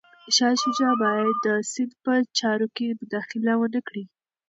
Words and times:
شاه 0.35 0.55
شجاع 0.61 0.93
باید 1.03 1.35
د 1.45 1.47
سند 1.71 1.91
په 2.03 2.13
چارو 2.39 2.67
کي 2.75 2.85
مداخله 2.99 3.53
ونه 3.57 3.79
کړي. 3.87 4.03